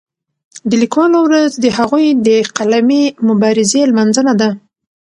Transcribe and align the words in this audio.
د 0.69 0.71
لیکوالو 0.81 1.19
ورځ 1.23 1.51
د 1.63 1.65
هغوی 1.77 2.07
د 2.27 2.29
قلمي 2.57 3.03
مبارزې 3.27 3.81
لمانځنه 3.91 4.33
ده. 4.41 4.49